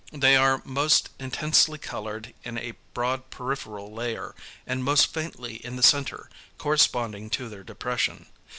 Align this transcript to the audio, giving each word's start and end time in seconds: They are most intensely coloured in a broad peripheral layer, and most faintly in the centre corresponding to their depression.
They 0.13 0.35
are 0.35 0.63
most 0.65 1.09
intensely 1.19 1.77
coloured 1.77 2.33
in 2.43 2.57
a 2.57 2.73
broad 2.95 3.29
peripheral 3.29 3.93
layer, 3.93 4.33
and 4.65 4.83
most 4.83 5.05
faintly 5.13 5.57
in 5.57 5.75
the 5.75 5.83
centre 5.83 6.27
corresponding 6.57 7.29
to 7.29 7.47
their 7.49 7.63
depression. 7.63 8.25